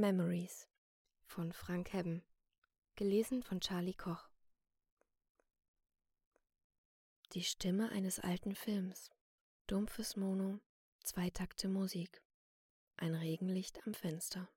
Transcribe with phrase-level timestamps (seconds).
[0.00, 0.66] Memories
[1.26, 2.22] von Frank Hebben.
[2.96, 4.30] Gelesen von Charlie Koch.
[7.34, 9.10] Die Stimme eines alten Films.
[9.66, 10.58] Dumpfes Mono,
[11.04, 12.22] Zweitakte Musik.
[12.96, 14.48] Ein Regenlicht am Fenster.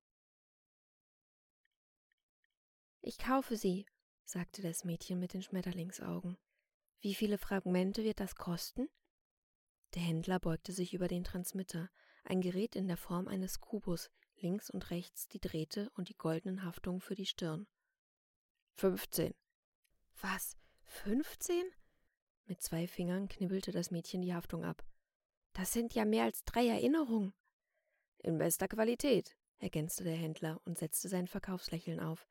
[3.02, 3.86] Ich kaufe sie,
[4.23, 6.38] sagte das Mädchen mit den Schmetterlingsaugen.
[7.02, 8.88] Wie viele Fragmente wird das kosten?
[9.94, 11.92] Der Händler beugte sich über den Transmitter,
[12.23, 14.09] ein Gerät in der Form eines Kubus,
[14.44, 17.66] links und rechts die Drähte und die goldenen Haftungen für die Stirn.
[18.76, 19.34] Fünfzehn.
[20.22, 20.58] Was?
[20.84, 21.66] Fünfzehn?
[22.46, 24.84] Mit zwei Fingern knibbelte das Mädchen die Haftung ab.
[25.54, 27.34] Das sind ja mehr als drei Erinnerungen.
[28.20, 32.28] In bester Qualität, ergänzte der Händler und setzte sein Verkaufslächeln auf.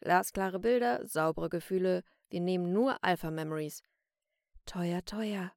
[0.00, 3.82] Glasklare Bilder, saubere Gefühle, wir nehmen nur Alpha-Memories.
[4.66, 5.52] Teuer, teuer.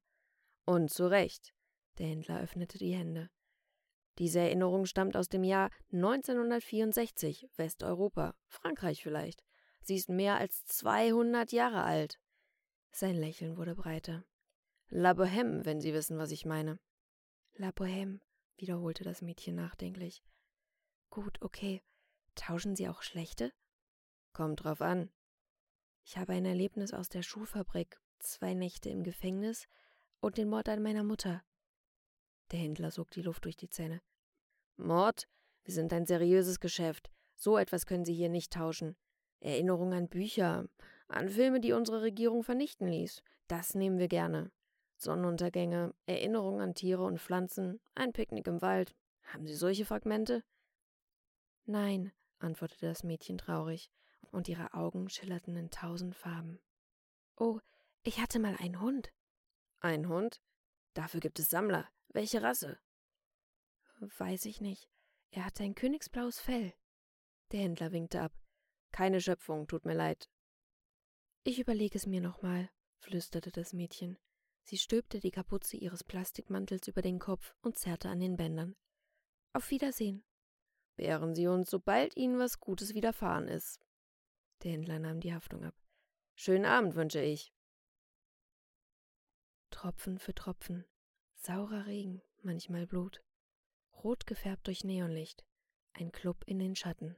[0.64, 1.52] Und zu Recht.
[1.98, 3.30] Der Händler öffnete die Hände.
[4.18, 9.44] Diese Erinnerung stammt aus dem Jahr 1964, Westeuropa, Frankreich vielleicht.
[9.82, 12.18] Sie ist mehr als 200 Jahre alt.
[12.92, 14.24] Sein Lächeln wurde breiter.
[14.88, 16.78] La Bohème, wenn Sie wissen, was ich meine.
[17.54, 18.20] La Bohème,
[18.56, 20.22] wiederholte das Mädchen nachdenklich.
[21.10, 21.82] Gut, okay.
[22.34, 23.52] Tauschen Sie auch schlechte?
[24.32, 25.10] Kommt drauf an.
[26.04, 29.68] Ich habe ein Erlebnis aus der Schuhfabrik, zwei Nächte im Gefängnis
[30.20, 31.42] und den Mord an meiner Mutter.
[32.50, 34.00] Der Händler sog die Luft durch die Zähne.
[34.76, 35.28] Mord?
[35.64, 37.10] Wir sind ein seriöses Geschäft.
[37.34, 38.96] So etwas können Sie hier nicht tauschen.
[39.40, 40.68] Erinnerung an Bücher,
[41.08, 43.22] an Filme, die unsere Regierung vernichten ließ.
[43.48, 44.50] Das nehmen wir gerne.
[44.96, 48.94] Sonnenuntergänge, Erinnerungen an Tiere und Pflanzen, ein Picknick im Wald.
[49.24, 50.42] Haben Sie solche Fragmente?
[51.64, 53.90] Nein, antwortete das Mädchen traurig,
[54.30, 56.60] und ihre Augen schillerten in tausend Farben.
[57.36, 57.60] Oh,
[58.02, 59.12] ich hatte mal einen Hund.
[59.80, 60.40] Ein Hund?
[60.94, 61.86] Dafür gibt es Sammler.
[62.16, 62.78] Welche Rasse?
[64.00, 64.88] Weiß ich nicht.
[65.32, 66.72] Er hatte ein königsblaues Fell.
[67.52, 68.32] Der Händler winkte ab.
[68.90, 70.30] Keine Schöpfung, tut mir leid.
[71.44, 74.16] Ich überlege es mir nochmal, flüsterte das Mädchen.
[74.62, 78.76] Sie stülpte die Kapuze ihres Plastikmantels über den Kopf und zerrte an den Bändern.
[79.52, 80.24] Auf Wiedersehen.
[80.96, 83.78] Beehren Sie uns, sobald Ihnen was Gutes widerfahren ist.
[84.62, 85.74] Der Händler nahm die Haftung ab.
[86.34, 87.52] Schönen Abend wünsche ich.
[89.68, 90.86] Tropfen für Tropfen,
[91.46, 93.22] saurer Regen, manchmal Blut,
[94.02, 95.46] rot gefärbt durch Neonlicht,
[95.92, 97.16] ein Club in den Schatten.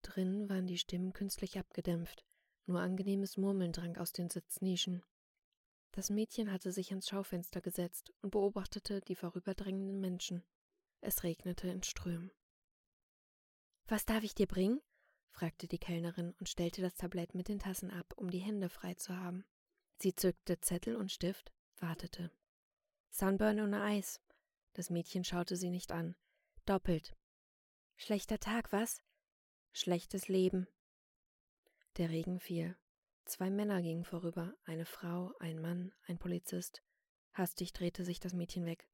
[0.00, 2.24] Drinnen waren die Stimmen künstlich abgedämpft,
[2.64, 5.04] nur angenehmes Murmeln drang aus den Sitznischen.
[5.92, 10.44] Das Mädchen hatte sich ans Schaufenster gesetzt und beobachtete die vorüberdrängenden Menschen.
[11.02, 12.30] Es regnete in Strömen.
[13.86, 14.80] Was darf ich dir bringen?
[15.30, 18.94] fragte die Kellnerin und stellte das Tablett mit den Tassen ab, um die Hände frei
[18.94, 19.44] zu haben.
[19.98, 21.52] Sie zückte Zettel und Stift,
[21.82, 22.30] wartete.
[23.10, 24.20] Sunburn ohne Eis.
[24.74, 26.14] Das Mädchen schaute sie nicht an.
[26.66, 27.16] Doppelt.
[27.96, 29.02] Schlechter Tag, was?
[29.72, 30.68] Schlechtes Leben.
[31.96, 32.76] Der Regen fiel.
[33.24, 36.82] Zwei Männer gingen vorüber, eine Frau, ein Mann, ein Polizist.
[37.32, 38.88] Hastig drehte sich das Mädchen weg.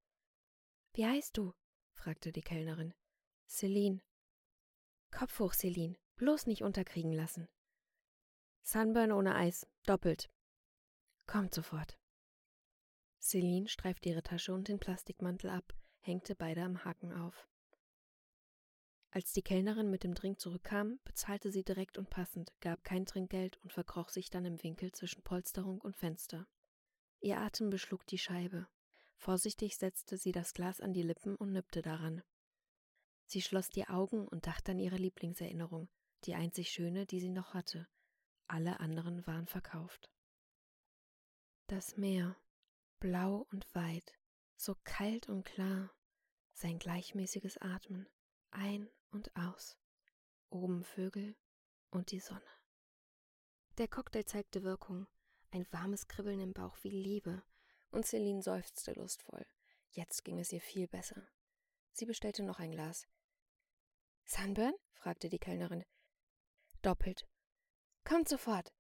[0.93, 1.55] Wie heißt du?
[1.93, 2.95] fragte die Kellnerin.
[3.47, 4.01] Celine.
[5.11, 5.97] Kopf hoch, Celine.
[6.17, 7.49] Bloß nicht unterkriegen lassen.
[8.63, 9.67] Sunburn ohne Eis.
[9.85, 10.31] Doppelt.
[11.27, 11.99] Kommt sofort.
[13.25, 17.49] Celine streifte ihre Tasche und den Plastikmantel ab, hängte beide am Haken auf.
[19.11, 23.57] Als die Kellnerin mit dem Drink zurückkam, bezahlte sie direkt und passend, gab kein Trinkgeld
[23.63, 26.47] und verkroch sich dann im Winkel zwischen Polsterung und Fenster.
[27.21, 28.69] Ihr Atem beschlug die Scheibe.
[29.17, 32.23] Vorsichtig setzte sie das Glas an die Lippen und nippte daran.
[33.25, 35.89] Sie schloss die Augen und dachte an ihre Lieblingserinnerung,
[36.25, 37.89] die einzig schöne, die sie noch hatte.
[38.49, 40.11] Alle anderen waren verkauft.
[41.69, 42.37] Das Meer,
[43.05, 44.19] blau und weit,
[44.57, 45.95] so kalt und klar,
[46.55, 48.09] sein gleichmäßiges Atmen,
[48.51, 49.77] ein und aus,
[50.49, 51.37] oben Vögel
[51.91, 52.41] und die Sonne.
[53.77, 55.07] Der Cocktail zeigte Wirkung,
[55.51, 57.43] ein warmes Kribbeln im Bauch wie Liebe,
[57.91, 59.45] und Celine seufzte lustvoll.
[59.91, 61.29] Jetzt ging es ihr viel besser.
[61.93, 63.07] Sie bestellte noch ein Glas.
[64.25, 64.73] Sunburn?
[64.95, 65.85] fragte die Kellnerin.
[66.81, 67.29] Doppelt.
[68.03, 68.73] Kommt sofort.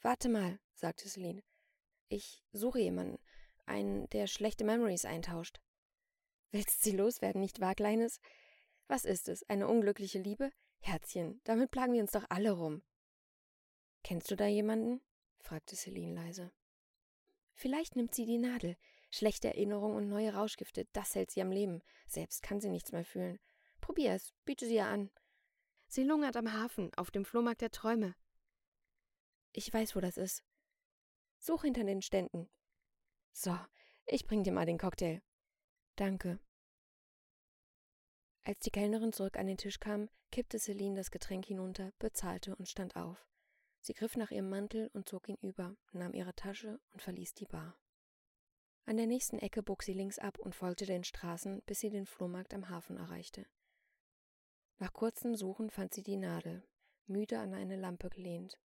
[0.00, 1.44] Warte mal, sagte Celine.
[2.12, 3.18] Ich suche jemanden.
[3.64, 5.62] Einen, der schlechte Memories eintauscht.
[6.50, 8.20] Willst sie loswerden, nicht wahr, Kleines?
[8.86, 9.48] Was ist es?
[9.48, 10.52] Eine unglückliche Liebe?
[10.80, 12.82] Herzchen, damit plagen wir uns doch alle rum.
[14.04, 15.00] Kennst du da jemanden?
[15.38, 16.52] fragte Celine leise.
[17.54, 18.76] Vielleicht nimmt sie die Nadel.
[19.10, 21.80] Schlechte Erinnerungen und neue Rauschgifte, das hält sie am Leben.
[22.06, 23.40] Selbst kann sie nichts mehr fühlen.
[23.80, 25.10] Probier es, biete sie ihr an.
[25.86, 28.14] Sie lungert am Hafen, auf dem Flohmarkt der Träume.
[29.52, 30.44] Ich weiß, wo das ist.
[31.44, 32.48] Such hinter den Ständen.
[33.32, 33.58] So,
[34.06, 35.22] ich bring dir mal den Cocktail.
[35.96, 36.38] Danke.
[38.44, 42.68] Als die Kellnerin zurück an den Tisch kam, kippte Celine das Getränk hinunter, bezahlte und
[42.68, 43.26] stand auf.
[43.80, 47.46] Sie griff nach ihrem Mantel und zog ihn über, nahm ihre Tasche und verließ die
[47.46, 47.76] Bar.
[48.84, 52.06] An der nächsten Ecke bog sie links ab und folgte den Straßen, bis sie den
[52.06, 53.48] Flohmarkt am Hafen erreichte.
[54.78, 56.62] Nach kurzem Suchen fand sie die Nadel,
[57.06, 58.60] müde an eine Lampe gelehnt.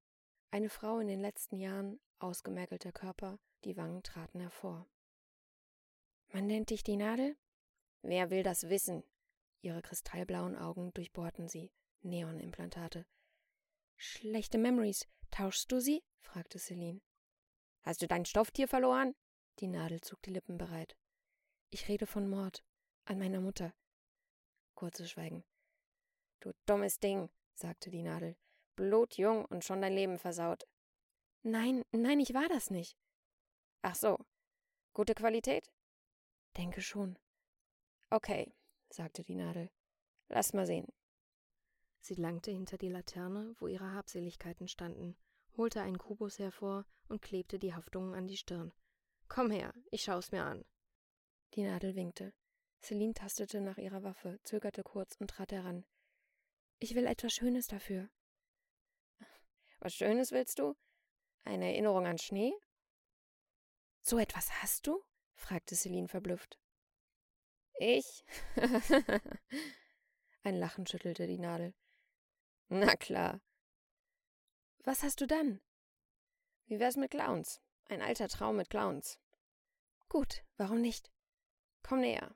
[0.55, 4.89] Eine Frau in den letzten Jahren, ausgemergelter Körper, die Wangen traten hervor.
[6.29, 7.37] Man nennt dich die Nadel?
[8.03, 9.03] Wer will das wissen?
[9.63, 11.73] Ihre kristallblauen Augen durchbohrten sie.
[12.03, 13.05] Neonimplantate.
[13.97, 15.09] Schlechte Memories.
[15.33, 16.05] Tauschst du sie?
[16.21, 17.01] fragte Celine.
[17.83, 19.17] Hast du dein Stofftier verloren?
[19.59, 20.97] Die Nadel zog die Lippen bereit.
[21.71, 22.63] Ich rede von Mord.
[23.07, 23.75] An meiner Mutter.
[24.77, 25.43] Kurzes Schweigen.
[26.39, 28.37] Du dummes Ding, sagte die Nadel.
[28.77, 30.67] Blutjung und schon dein Leben versaut.
[31.43, 32.97] Nein, nein, ich war das nicht.
[33.83, 34.19] Ach so.
[34.93, 35.71] Gute Qualität?
[36.57, 37.19] Denke schon.
[38.11, 38.55] Okay,
[38.89, 39.71] sagte die Nadel.
[40.29, 40.93] Lass mal sehen.
[42.01, 45.17] Sie langte hinter die Laterne, wo ihre Habseligkeiten standen,
[45.57, 48.73] holte einen Kubus hervor und klebte die Haftungen an die Stirn.
[49.29, 50.65] Komm her, ich schau's mir an.
[51.55, 52.33] Die Nadel winkte.
[52.81, 55.85] Celine tastete nach ihrer Waffe, zögerte kurz und trat heran.
[56.79, 58.11] Ich will etwas Schönes dafür.
[59.85, 60.75] Was Schönes willst du?
[61.45, 62.55] Eine Erinnerung an Schnee?
[64.01, 65.05] So etwas hast du?
[65.35, 66.59] fragte Celine verblüfft.
[67.75, 68.25] Ich?
[70.43, 71.75] Ein Lachen schüttelte die Nadel.
[72.69, 73.43] Na klar.
[74.85, 75.61] Was hast du dann?
[76.65, 77.61] Wie wär's mit Clowns?
[77.91, 79.19] Ein alter Traum mit Clowns.
[80.09, 81.13] Gut, warum nicht?
[81.83, 82.35] Komm näher.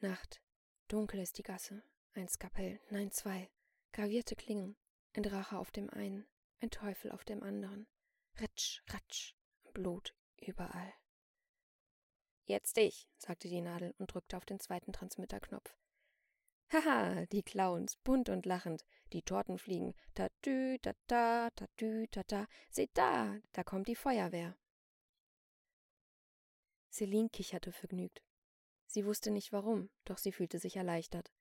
[0.00, 0.42] Nacht.
[0.88, 1.82] Dunkel ist die Gasse.
[2.12, 3.50] Ein Skapell, nein zwei.
[3.92, 4.76] Gravierte Klingen.
[5.16, 6.26] Ein Drache auf dem einen,
[6.60, 7.86] ein Teufel auf dem anderen.
[8.40, 9.34] Ritsch, ratsch,
[9.72, 10.92] Blut überall.
[12.46, 15.76] Jetzt ich, sagte die Nadel und drückte auf den zweiten Transmitterknopf.
[16.72, 23.38] Haha, die Clowns, bunt und lachend, die Torten fliegen, tatü, tata, tatü, tata, seht da,
[23.52, 24.56] da kommt die Feuerwehr.
[26.90, 28.22] Celine kicherte vergnügt.
[28.86, 31.32] Sie wusste nicht warum, doch sie fühlte sich erleichtert.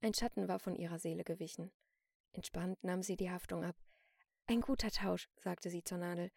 [0.00, 1.70] Ein Schatten war von ihrer Seele gewichen.
[2.32, 3.76] Entspannt nahm sie die Haftung ab.
[4.46, 6.30] Ein guter Tausch, sagte sie zur Nadel.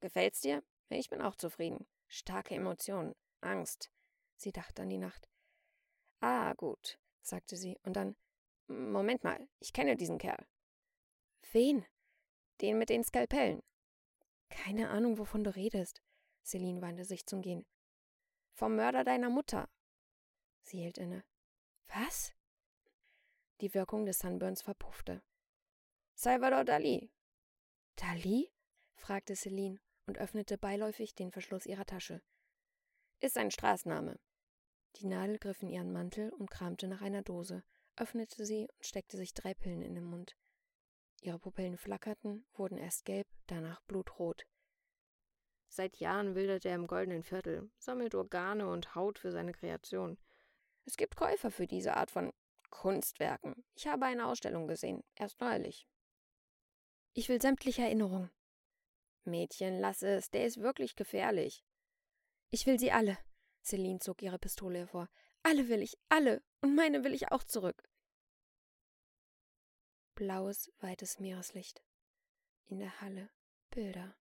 [0.00, 0.62] Gefällt's dir?
[0.88, 1.86] Ich bin auch zufrieden.
[2.06, 3.90] Starke Emotionen, Angst.
[4.36, 5.28] Sie dachte an die Nacht.
[6.20, 8.16] Ah, gut, sagte sie, und dann
[8.68, 10.46] Moment mal, ich kenne diesen Kerl.
[11.52, 11.84] Wen?
[12.60, 13.62] Den mit den Skalpellen.
[14.48, 16.02] Keine Ahnung, wovon du redest.
[16.44, 17.66] Celine wandte sich zum Gehen.
[18.52, 19.68] Vom Mörder deiner Mutter.
[20.62, 21.24] Sie hielt inne.
[21.88, 22.32] Was?
[23.62, 25.22] Die Wirkung des Sunburns verpuffte.
[26.14, 27.12] Salvador Dali.
[27.94, 28.50] Dali?
[28.96, 32.22] fragte Celine und öffnete beiläufig den Verschluss ihrer Tasche.
[33.20, 34.18] Ist ein Straßenname.
[34.96, 37.62] Die Nadel griff in ihren Mantel und kramte nach einer Dose,
[37.94, 40.36] öffnete sie und steckte sich drei Pillen in den Mund.
[41.20, 44.44] Ihre Pupillen flackerten, wurden erst gelb, danach blutrot.
[45.68, 50.18] Seit Jahren wildert er im goldenen Viertel, sammelt Organe und Haut für seine Kreation.
[50.84, 52.32] Es gibt Käufer für diese Art von
[52.72, 53.64] Kunstwerken.
[53.74, 55.86] Ich habe eine Ausstellung gesehen, erst neulich.
[57.12, 58.30] Ich will sämtliche Erinnerungen.
[59.24, 61.64] Mädchen, lass es, der ist wirklich gefährlich.
[62.50, 63.18] Ich will sie alle.
[63.62, 65.08] Celine zog ihre Pistole hervor.
[65.44, 66.42] Alle will ich, alle.
[66.60, 67.88] Und meine will ich auch zurück.
[70.14, 71.84] Blaues, weites Meereslicht.
[72.66, 73.30] In der Halle
[73.70, 74.16] Bilder,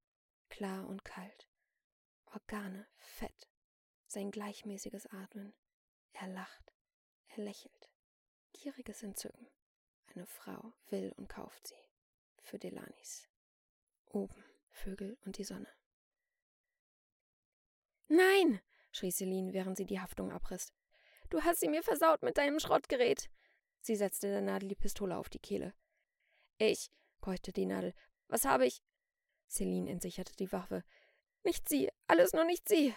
[0.48, 1.48] klar und kalt.
[2.26, 3.48] Organe, Fett.
[4.06, 5.54] Sein gleichmäßiges Atmen.
[6.12, 6.74] Er lacht,
[7.28, 7.90] er lächelt.
[8.60, 9.46] Gieriges Entzücken.
[10.08, 11.76] Eine Frau will und kauft sie.
[12.40, 13.28] Für Delanis.
[14.06, 15.68] Oben Vögel und die Sonne.
[18.08, 18.60] Nein,
[18.90, 20.72] schrie Celine, während sie die Haftung abriss.
[21.30, 23.30] Du hast sie mir versaut mit deinem Schrottgerät.
[23.80, 25.72] Sie setzte der Nadel die Pistole auf die Kehle.
[26.56, 27.94] Ich, keuchte die Nadel.
[28.26, 28.82] Was habe ich?
[29.48, 30.82] Celine entsicherte die Waffe.
[31.44, 32.92] Nicht sie, alles nur nicht sie.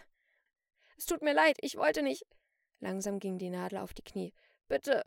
[0.97, 2.25] Es tut mir leid, ich wollte nicht.
[2.79, 4.33] Langsam ging die Nadel auf die Knie.
[4.67, 5.03] Bitte.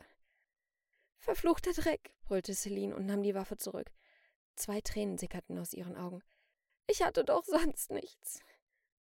[1.17, 3.91] Verfluchter Dreck, brüllte Celine und nahm die Waffe zurück.
[4.55, 6.23] Zwei Tränen sickerten aus ihren Augen.
[6.87, 8.39] Ich hatte doch sonst nichts.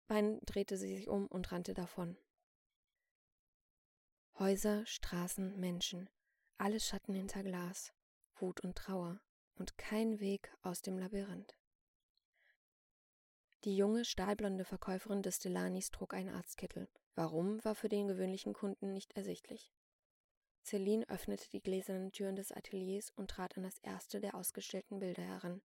[0.09, 2.17] Dann drehte sie sich um und rannte davon.
[4.39, 6.09] Häuser, Straßen, Menschen,
[6.57, 7.93] alles Schatten hinter Glas,
[8.37, 9.21] Wut und Trauer
[9.57, 11.57] und kein Weg aus dem Labyrinth.
[13.65, 16.89] Die junge, stahlblonde Verkäuferin des Delanis trug einen Arztkittel.
[17.17, 19.73] Warum, war für den gewöhnlichen Kunden nicht ersichtlich.
[20.65, 25.23] Celine öffnete die gläsernen Türen des Ateliers und trat an das erste der ausgestellten Bilder
[25.23, 25.63] heran.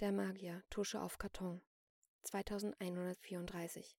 [0.00, 1.62] Der Magier, Tusche auf Karton.
[2.22, 3.96] 2134.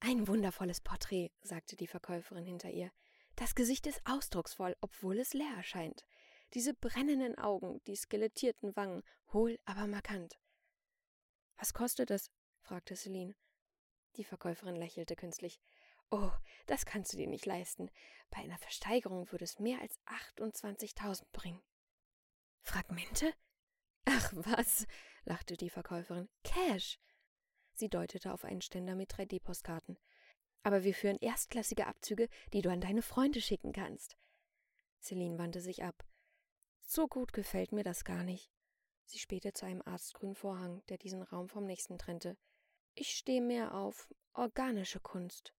[0.00, 2.90] Ein wundervolles Porträt, sagte die Verkäuferin hinter ihr.
[3.36, 6.04] Das Gesicht ist ausdrucksvoll, obwohl es leer erscheint.
[6.54, 9.02] Diese brennenden Augen, die skelettierten Wangen,
[9.32, 10.38] hohl, aber markant.
[11.56, 12.30] Was kostet es?
[12.60, 13.34] fragte Celine.
[14.16, 15.60] Die Verkäuferin lächelte künstlich.
[16.10, 16.30] Oh,
[16.66, 17.90] das kannst du dir nicht leisten.
[18.30, 19.98] Bei einer Versteigerung würde es mehr als
[20.34, 21.62] 28.000 bringen.
[22.62, 23.32] Fragmente?
[24.04, 24.86] Ach was,
[25.24, 26.28] lachte die Verkäuferin.
[26.44, 26.98] Cash.
[27.74, 29.98] Sie deutete auf einen Ständer mit 3D-Postkarten.
[30.62, 34.16] Aber wir führen erstklassige Abzüge, die du an deine Freunde schicken kannst.
[35.00, 36.04] Celine wandte sich ab.
[36.80, 38.50] So gut gefällt mir das gar nicht.
[39.04, 42.36] Sie spähte zu einem arztgrünen Vorhang, der diesen Raum vom nächsten trennte.
[42.94, 45.54] Ich stehe mehr auf organische Kunst.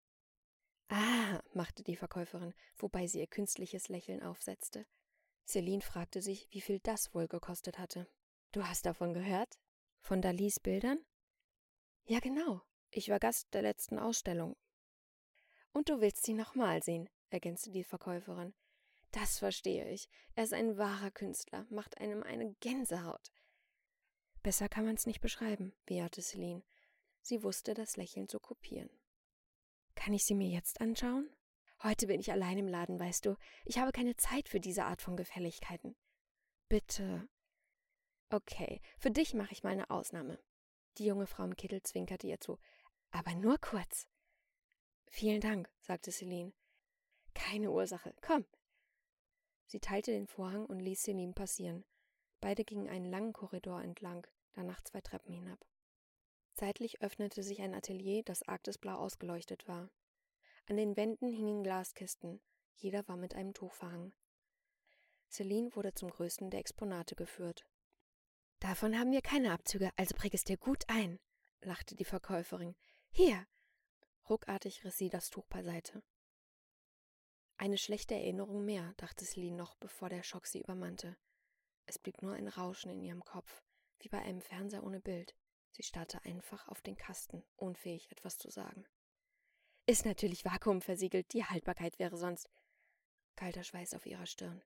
[0.89, 4.87] Ah, machte die Verkäuferin, wobei sie ihr künstliches Lächeln aufsetzte.
[5.47, 8.07] Celine fragte sich, wie viel das wohl gekostet hatte.
[8.53, 9.59] Du hast davon gehört?
[10.01, 10.99] Von Dalis Bildern?
[12.07, 12.63] Ja, genau.
[12.91, 14.57] Ich war Gast der letzten Ausstellung.
[15.73, 18.55] Und du willst sie nochmal sehen, ergänzte die Verkäuferin.
[19.11, 20.09] Das verstehe ich.
[20.35, 23.31] Er ist ein wahrer Künstler, macht einem eine Gänsehaut.
[24.43, 26.63] Besser kann man's nicht beschreiben, bejahte Celine.
[27.21, 28.91] Sie wusste, das Lächeln zu kopieren.
[29.99, 31.29] Kann ich sie mir jetzt anschauen?
[31.83, 33.37] Heute bin ich allein im Laden, weißt du.
[33.65, 35.97] Ich habe keine Zeit für diese Art von Gefälligkeiten.
[36.69, 37.29] Bitte.
[38.31, 40.39] Okay, für dich mache ich mal eine Ausnahme.
[40.99, 42.59] Die junge Frau im Kittel zwinkerte ihr zu.
[43.11, 44.07] Aber nur kurz.
[45.09, 46.53] Vielen Dank, sagte Celine.
[47.35, 48.15] Keine Ursache.
[48.21, 48.45] Komm,
[49.71, 51.85] Sie teilte den Vorhang und ließ Selim passieren.
[52.41, 55.59] Beide gingen einen langen Korridor entlang, danach zwei Treppen hinab.
[56.59, 59.89] Seitlich öffnete sich ein Atelier, das arktisblau ausgeleuchtet war.
[60.67, 62.41] An den Wänden hingen Glaskisten,
[62.75, 64.13] jeder war mit einem Tuch verhangen.
[65.31, 67.65] Celine wurde zum größten der Exponate geführt.
[68.59, 71.21] Davon haben wir keine Abzüge, also präg es dir gut ein,
[71.61, 72.75] lachte die Verkäuferin.
[73.11, 73.47] Hier!
[74.29, 76.03] Ruckartig riss sie das Tuch beiseite.
[77.57, 81.17] Eine schlechte Erinnerung mehr, dachte Celine noch, bevor der Schock sie übermannte.
[81.87, 83.63] Es blieb nur ein Rauschen in ihrem Kopf,
[84.01, 85.37] wie bei einem Fernseher ohne Bild.
[85.73, 88.87] Sie starrte einfach auf den Kasten, unfähig etwas zu sagen.
[89.87, 92.51] Ist natürlich vakuumversiegelt, die Haltbarkeit wäre sonst.
[93.37, 94.63] Kalter Schweiß auf ihrer Stirn.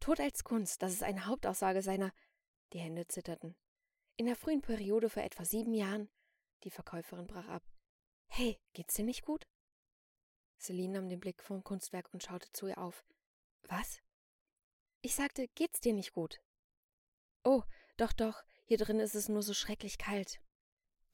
[0.00, 2.12] Tod als Kunst, das ist eine Hauptaussage seiner.
[2.72, 3.56] Die Hände zitterten.
[4.16, 6.08] In der frühen Periode vor etwa sieben Jahren.
[6.64, 7.62] Die Verkäuferin brach ab.
[8.28, 9.46] Hey, geht's dir nicht gut?
[10.58, 13.04] Celine nahm den Blick vom Kunstwerk und schaute zu ihr auf.
[13.62, 14.00] Was?
[15.00, 16.40] Ich sagte, geht's dir nicht gut?
[17.44, 17.62] Oh,
[17.96, 20.42] doch, doch, hier drin ist es nur so schrecklich kalt.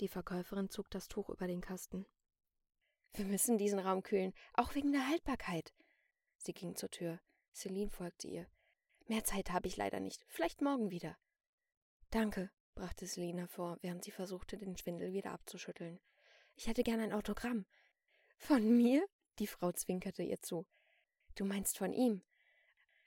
[0.01, 2.05] Die Verkäuferin zog das Tuch über den Kasten.
[3.13, 5.73] Wir müssen diesen Raum kühlen, auch wegen der Haltbarkeit.
[6.37, 7.21] Sie ging zur Tür.
[7.55, 8.49] Celine folgte ihr.
[9.07, 10.25] Mehr Zeit habe ich leider nicht.
[10.27, 11.17] Vielleicht morgen wieder.
[12.11, 16.01] Danke, brachte Celine hervor, während sie versuchte, den Schwindel wieder abzuschütteln.
[16.57, 17.67] Ich hätte gern ein Autogramm.
[18.37, 19.07] Von mir?
[19.39, 20.67] Die Frau zwinkerte ihr zu.
[21.37, 22.25] Du meinst von ihm?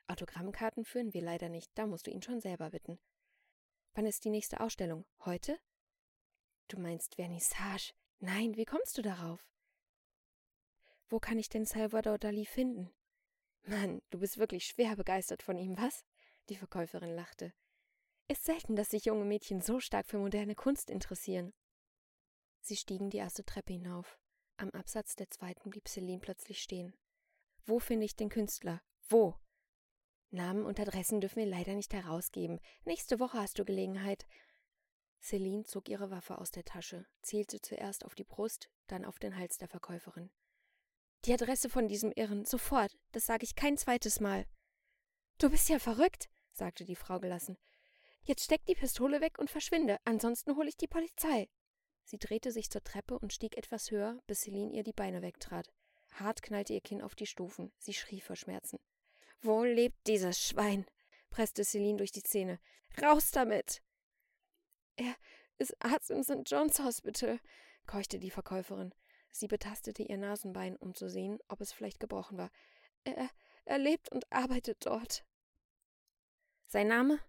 [0.08, 2.98] Autogrammkarten führen wir leider nicht, da musst du ihn schon selber bitten.
[3.98, 5.08] Wann ist die nächste Ausstellung?
[5.26, 5.60] Heute?
[6.68, 7.94] Du meinst Vernissage?
[8.20, 9.44] Nein, wie kommst du darauf?
[11.10, 12.94] Wo kann ich denn Salvador Dali finden?
[13.64, 16.06] Mann, du bist wirklich schwer begeistert von ihm, was?
[16.48, 17.56] Die Verkäuferin lachte.
[18.28, 21.52] Ist selten, dass sich junge Mädchen so stark für moderne Kunst interessieren.
[22.62, 24.20] Sie stiegen die erste Treppe hinauf.
[24.58, 26.96] Am Absatz der zweiten blieb Celine plötzlich stehen.
[27.66, 28.84] Wo finde ich den Künstler?
[29.10, 29.34] Wo?
[30.30, 32.60] Namen und Adressen dürfen wir leider nicht herausgeben.
[32.86, 34.28] Nächste Woche hast du Gelegenheit.
[35.22, 39.38] Celine zog ihre Waffe aus der Tasche, zielte zuerst auf die Brust, dann auf den
[39.38, 40.30] Hals der Verkäuferin.
[41.26, 44.46] Die Adresse von diesem Irren, sofort, das sage ich kein zweites Mal.
[45.38, 47.58] Du bist ja verrückt, sagte die Frau gelassen.
[48.24, 51.50] Jetzt steck die Pistole weg und verschwinde, ansonsten hole ich die Polizei.
[52.04, 55.72] Sie drehte sich zur Treppe und stieg etwas höher, bis Celine ihr die Beine wegtrat.
[56.12, 57.72] Hart knallte ihr Kinn auf die Stufen.
[57.78, 58.80] Sie schrie vor Schmerzen.
[59.42, 60.86] Wo lebt dieses Schwein?
[61.30, 62.60] presste Celine durch die Zähne.
[63.02, 63.82] Raus damit!
[64.96, 65.16] Er
[65.58, 66.50] ist Arzt im St.
[66.50, 67.40] John's Hospital,
[67.86, 68.94] keuchte die Verkäuferin.
[69.32, 72.50] Sie betastete ihr Nasenbein, um zu sehen, ob es vielleicht gebrochen war.
[73.04, 73.30] Er,
[73.66, 75.24] er lebt und arbeitet dort.
[76.66, 77.20] Sein Name?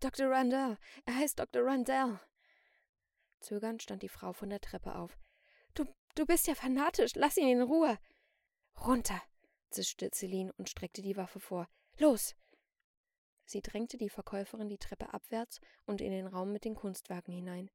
[0.00, 0.28] Dr.
[0.30, 0.78] Randall.
[1.06, 1.64] Er heißt Dr.
[1.64, 2.20] Randall.
[3.40, 5.18] Zögernd stand die Frau von der Treppe auf.
[5.72, 7.98] Du, du bist ja fanatisch, lass ihn in Ruhe.
[8.86, 9.22] Runter,
[9.74, 11.68] zischte Celine und streckte die Waffe vor.
[11.98, 12.34] Los!
[13.44, 17.70] Sie drängte die Verkäuferin die Treppe abwärts und in den Raum mit den Kunstwerken hinein.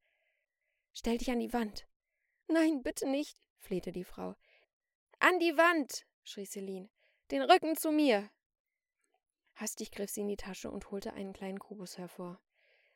[0.93, 1.87] Stell dich an die Wand.
[2.47, 4.35] Nein, bitte nicht, flehte die Frau.
[5.19, 6.89] An die Wand, schrie Celine.
[7.29, 8.31] Den Rücken zu mir.
[9.55, 12.41] Hastig griff sie in die Tasche und holte einen kleinen Kubus hervor.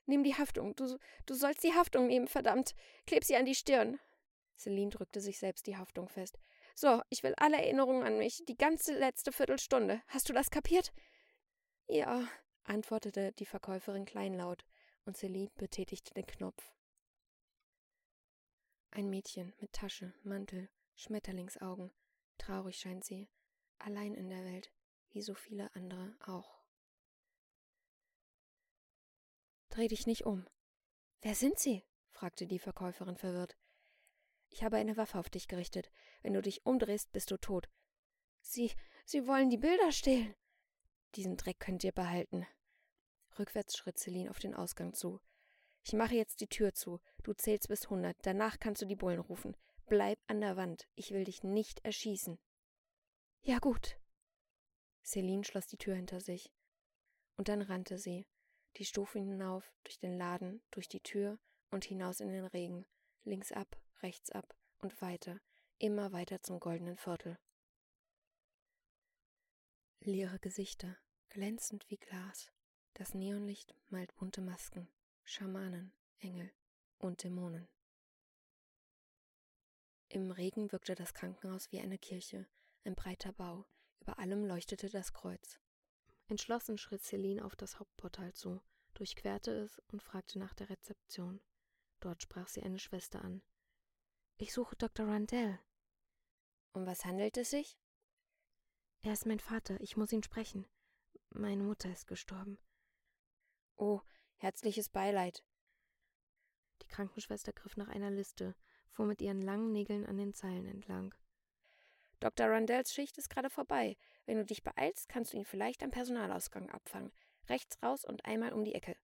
[0.06, 0.76] Nimm die Haftung.
[0.76, 2.76] Du, du sollst die Haftung nehmen, verdammt.
[3.06, 4.00] Kleb sie an die Stirn.
[4.58, 6.40] Celine drückte sich selbst die Haftung fest.
[6.74, 10.02] So, ich will alle Erinnerungen an mich, die ganze letzte Viertelstunde.
[10.08, 10.92] Hast du das kapiert?
[11.88, 12.28] Ja,
[12.64, 14.66] antwortete die Verkäuferin kleinlaut,
[15.06, 16.74] und Celine betätigte den Knopf.
[18.90, 21.92] Ein Mädchen mit Tasche, Mantel, Schmetterlingsaugen.
[22.38, 23.30] Traurig scheint sie,
[23.80, 24.72] allein in der Welt,
[25.10, 26.64] wie so viele andere auch.
[29.70, 30.48] Dreh dich nicht um.
[31.22, 31.84] Wer sind Sie?
[32.12, 33.58] fragte die Verkäuferin verwirrt.
[34.54, 35.90] Ich habe eine Waffe auf dich gerichtet.
[36.22, 37.70] Wenn du dich umdrehst, bist du tot.
[38.40, 38.72] Sie,
[39.04, 40.36] Sie wollen die Bilder stehlen.
[41.16, 42.46] Diesen Dreck könnt ihr behalten.
[43.40, 45.20] Rückwärts schritt Celine auf den Ausgang zu.
[45.84, 47.02] Ich mache jetzt die Tür zu.
[47.24, 48.16] Du zählst bis hundert.
[48.22, 49.58] Danach kannst du die Bullen rufen.
[49.88, 50.88] Bleib an der Wand.
[50.94, 52.38] Ich will dich nicht erschießen.
[53.42, 53.98] Ja, gut.
[55.04, 56.54] Celine schloss die Tür hinter sich.
[57.38, 58.28] Und dann rannte sie,
[58.78, 61.40] die Stufen hinauf, durch den Laden, durch die Tür
[61.72, 62.86] und hinaus in den Regen,
[63.24, 65.40] links ab, rechts ab und weiter,
[65.80, 67.38] immer weiter zum goldenen Viertel.
[70.00, 70.98] Leere Gesichter,
[71.30, 72.52] glänzend wie Glas.
[72.96, 74.88] Das Neonlicht malt bunte Masken,
[75.24, 76.52] Schamanen, Engel
[77.00, 77.68] und Dämonen.
[80.10, 82.48] Im Regen wirkte das Krankenhaus wie eine Kirche,
[82.84, 83.66] ein breiter Bau,
[84.00, 85.60] über allem leuchtete das Kreuz.
[86.28, 88.62] Entschlossen schritt Celine auf das Hauptportal zu,
[88.94, 91.42] durchquerte es und fragte nach der Rezeption.
[92.04, 93.42] Dort sprach sie eine Schwester an.
[94.36, 95.08] Ich suche Dr.
[95.08, 95.58] Randell.
[96.74, 97.80] Um was handelt es sich?
[99.04, 100.68] Er ist mein Vater, ich muss ihn sprechen.
[101.30, 102.60] Meine Mutter ist gestorben.
[103.78, 104.02] Oh,
[104.36, 105.46] herzliches Beileid.
[106.82, 108.54] Die Krankenschwester griff nach einer Liste,
[108.90, 111.16] fuhr mit ihren langen Nägeln an den Zeilen entlang.
[112.20, 112.50] Dr.
[112.50, 113.96] Randells Schicht ist gerade vorbei.
[114.26, 117.14] Wenn du dich beeilst, kannst du ihn vielleicht am Personalausgang abfangen.
[117.48, 118.98] Rechts raus und einmal um die Ecke.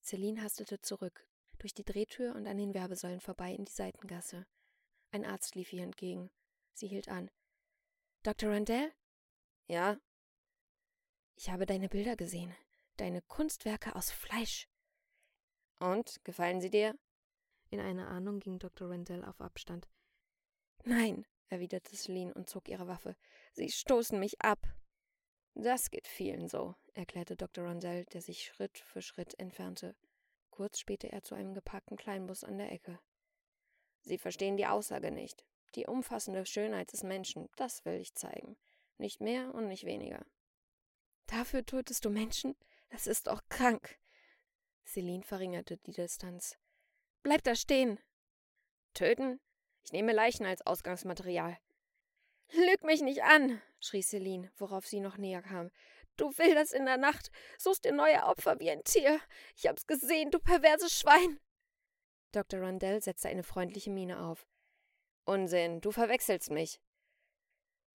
[0.00, 1.28] Celine hastete zurück,
[1.64, 4.46] durch die Drehtür und an den Werbesäulen vorbei in die Seitengasse.
[5.12, 6.30] Ein Arzt lief ihr entgegen.
[6.74, 7.30] Sie hielt an.
[8.22, 8.50] Dr.
[8.50, 8.92] Randell?
[9.66, 9.96] Ja.
[11.36, 12.54] Ich habe deine Bilder gesehen.
[12.98, 14.68] Deine Kunstwerke aus Fleisch.
[15.78, 16.98] Und, gefallen sie dir?
[17.70, 18.90] In einer Ahnung ging Dr.
[18.90, 19.88] Randell auf Abstand.
[20.84, 23.16] Nein, erwiderte Celine und zog ihre Waffe.
[23.54, 24.60] Sie stoßen mich ab.
[25.54, 27.64] Das geht vielen so, erklärte Dr.
[27.64, 29.96] Randell, der sich Schritt für Schritt entfernte.
[30.54, 33.00] Kurz spähte er zu einem geparkten Kleinbus an der Ecke.
[34.02, 35.44] Sie verstehen die Aussage nicht.
[35.74, 38.56] Die umfassende Schönheit des Menschen, das will ich zeigen.
[38.96, 40.24] Nicht mehr und nicht weniger.
[41.26, 42.54] Dafür tötest du Menschen?
[42.90, 43.98] Das ist doch krank.
[44.84, 46.56] Celine verringerte die Distanz.
[47.24, 47.98] Bleib da stehen.
[48.92, 49.40] Töten?
[49.82, 51.58] Ich nehme Leichen als Ausgangsmaterial.
[52.52, 55.72] Lüg mich nicht an, schrie Celine, worauf sie noch näher kam.
[56.16, 59.20] Du wilderst in der Nacht, suchst dir neue Opfer wie ein Tier.
[59.56, 61.40] Ich hab's gesehen, du perverses Schwein.
[62.32, 62.60] Dr.
[62.60, 64.46] Rundell setzte eine freundliche Miene auf.
[65.24, 66.80] Unsinn, du verwechselst mich.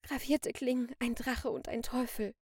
[0.04, 2.34] Gravierte Klingen, ein Drache und ein Teufel.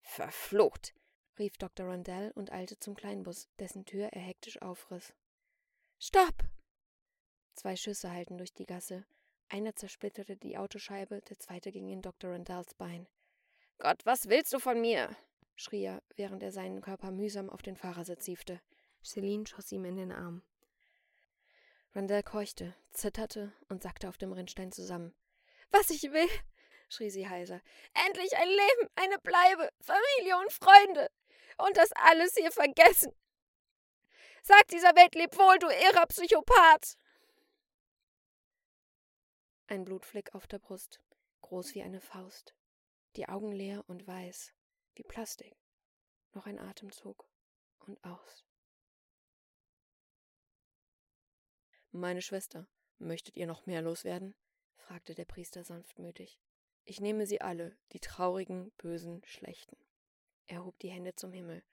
[0.00, 0.94] Verflucht,
[1.38, 1.86] rief Dr.
[1.86, 5.12] Rundell und eilte zum Kleinbus, dessen Tür er hektisch aufriss.
[5.98, 6.44] Stopp!
[7.54, 9.04] Zwei Schüsse hallten durch die Gasse.
[9.48, 12.32] Einer zersplitterte die Autoscheibe, der zweite ging in Dr.
[12.32, 13.06] Rundells Bein.
[13.78, 15.14] Gott, was willst du von mir?
[15.56, 18.60] schrie er, während er seinen Körper mühsam auf den Fahrersitz hiefte.
[19.02, 20.42] Celine schoss ihm in den Arm.
[21.94, 25.14] Randall keuchte, zitterte und sackte auf dem Rinnstein zusammen.
[25.70, 26.28] Was ich will,
[26.88, 27.60] schrie sie heiser.
[28.06, 31.10] Endlich ein Leben, eine Bleibe, Familie und Freunde.
[31.58, 33.12] Und das alles hier vergessen.
[34.42, 36.96] Sag dieser Welt leb wohl, du irrer Psychopath.
[39.68, 41.00] Ein Blutfleck auf der Brust,
[41.42, 42.54] groß wie eine Faust
[43.16, 44.52] die Augen leer und weiß,
[44.94, 45.56] wie Plastik.
[46.32, 47.28] Noch ein Atemzug
[47.80, 48.44] und aus.
[51.90, 52.66] Meine Schwester,
[52.98, 54.34] möchtet ihr noch mehr loswerden?
[54.76, 56.40] fragte der Priester sanftmütig.
[56.84, 59.76] Ich nehme sie alle, die traurigen, bösen, schlechten.
[60.46, 61.64] Er hob die Hände zum Himmel.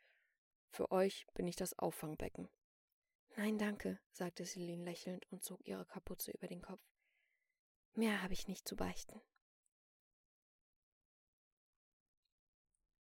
[0.69, 2.49] Für euch bin ich das Auffangbecken.
[3.36, 6.82] Nein, danke, sagte Celine lächelnd und zog ihre Kapuze über den Kopf.
[7.93, 9.21] Mehr habe ich nicht zu beichten.